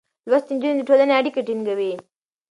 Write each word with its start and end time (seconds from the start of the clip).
لوستې 0.29 0.51
نجونې 0.55 0.75
د 0.77 0.81
ټولنې 0.87 1.13
اړيکې 1.19 1.41
ټينګوي. 1.47 1.91